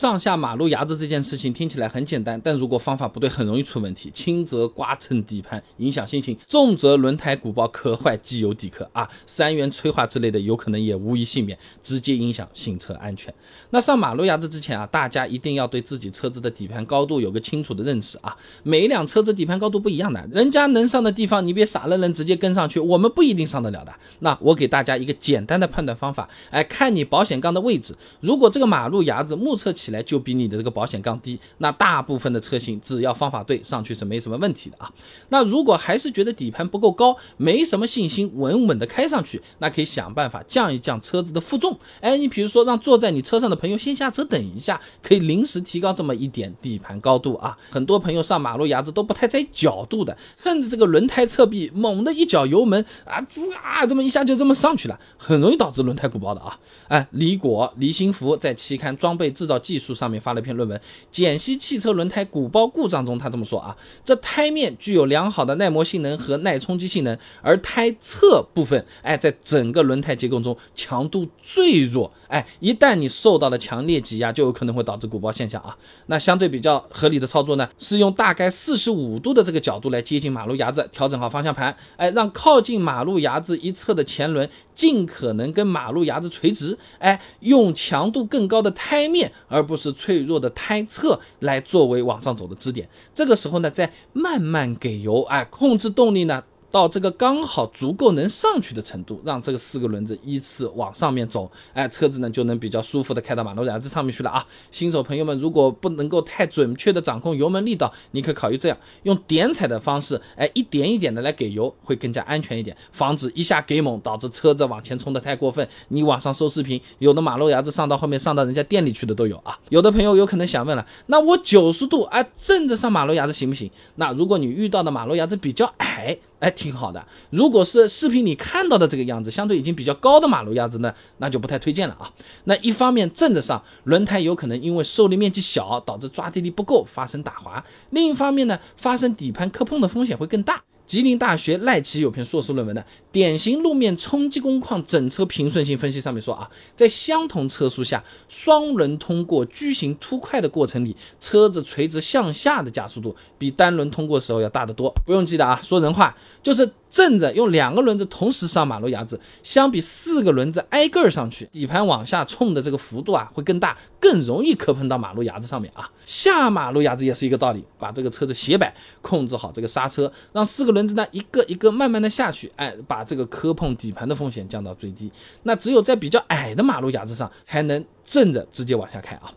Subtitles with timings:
[0.00, 4.10] 上下马路牙子这件事情听起来很简单，但如果方法不对，很容易出问题。
[4.14, 13.30] 轻则刮蹭底盘，影响心情；重则轮胎鼓包磕坏，机油底壳啊，三元催化之类的，有可能也无一幸免，直接影响行车安全。
[13.68, 18.34] 那上马路牙子之前啊，大家一定要对自己车子的底盘高度有个清楚的认识啊。
[18.62, 23.92] 每一辆车子底盘高度不一样的，人家能上的地方，你别傻愣愣直接跟上去，我们不一定上得了的。
[24.20, 34.90] 那我给大家一个简单的判断方法，哎，看你保险杠的位置，如果这个马路牙子目测起来就比你的这个保险杠低，那大部分的车型只要方法对，上去是没什么问题的啊。
[35.28, 41.78] 那如果还是觉得底盘不够高，没什么信心稳稳的开上去，那可以想办法降一降车子的负重。
[42.00, 47.56] 哎，你比如说让坐在你车上的朋友先下车等一下，可以临时提高这么一点底盘高度啊。
[47.70, 56.58] 很多朋友上马路牙子都不太在意角度的，趁着这个轮胎侧壁猛的一脚油门啊，滋啊，这么一下就这么上去了，很容易导致轮胎鼓包的啊。
[56.88, 60.78] 哎，李果、李新福在期刊《装备制造技术》术上面发了一篇论文
[61.10, 72.12] 《简析汽车轮胎鼓包故障》中，他这么说啊：这胎面具有良好的耐磨性能和耐冲击性能，而胎侧部分，哎，在整个轮胎结构中强度最弱。
[72.28, 75.76] 哎，一旦你受到了强烈挤压，就有可能会导致鼓包现象啊。
[76.06, 92.88] 那相对比较合理的操作呢，是用大概四十五度的这个角度来接近马路牙子，调整好方向盘，哎，让靠近马路牙子一侧的前轮尽可能跟马路牙子垂直，哎，用强度更高的胎面，而不是脆弱的胎侧来作为往上走的支点。
[93.14, 96.42] 这个时候呢，再慢慢给油，哎，控制动力呢。
[96.70, 104.46] 到这个刚好足够能上去的程度，让这个四个轮子依次往上面走，哎，车子呢就能比较舒服的开到马路牙子上面去了啊。
[104.70, 115.66] 新手朋友们如果不能够太准确的掌控油门力道，你可以考虑这样，用点踩的方式，哎，一点一点的来给油，会更加安全一点，防止一下给猛导致车子往前冲的太过分。
[115.88, 119.58] 你网上搜视频，有的马路牙子上到后面上到人家店里去的都有啊。
[119.70, 123.68] 有的朋友有可能想问了，那我九十度哎正着上马路牙子行不行？
[123.96, 126.16] 那如果你遇到的马路牙子比较矮。
[126.40, 127.06] 哎，挺好的。
[127.30, 132.10] 如果是视频里看到的这个样子，相对已经比较高的马路牙子呢，那就不太推荐了啊。
[132.44, 140.62] 那一方面正着上，轮胎有可能因为受力面积小，导致抓地力不够，发生打滑；另一方面呢，发生底盘磕碰的风险会更大。
[140.90, 154.92] 吉林大学赖奇有篇硕士论文的《典型路面冲击工况整车平顺性分析》上面说啊，在相同车速下，双轮通过矩形突块的过程里，车子垂直向下的加速度比单轮通过时候要大得多。
[155.06, 156.12] 不用记得啊，说人话
[156.42, 156.68] 就是。
[156.90, 165.88] 正着用两个轮子同时上马路牙子，相比四个轮子挨个儿上去，底盘往下冲的这个幅度啊会更大，更容易磕碰到马路牙子上面啊。
[166.04, 175.10] 下马路牙子也是一个道理，把这个车子斜摆，控制好这个刹车，让四个轮子呢一个一个慢慢的下去，哎，把这个磕碰底盘的风险降到最低。
[175.44, 179.32] 那只有在比较矮的马路牙子上，才能正着直接往下开啊。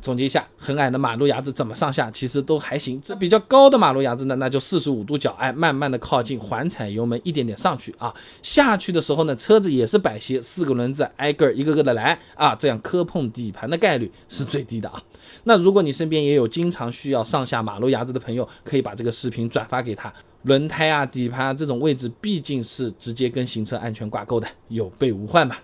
[0.00, 3.00] 总结一下，很矮的马路牙子怎么上下其实都还行。
[3.00, 8.14] 这比较高的马路牙子呢，那就四十五度角，哎，慢慢的靠近，缓踩油门，一点点上去啊。
[8.42, 15.02] 下去的时候呢，车子也是摆斜，四个轮子挨个一个个的来啊，这样磕碰底盘的概率是最低的啊。
[15.44, 20.12] 那如果你身边也有经常需要上下马路牙子的朋友，可以把这个视频转发给他。
[20.44, 25.56] 轮胎啊、底盘啊这种位置，毕竟是直接跟行车安全挂钩的，有备无患嘛。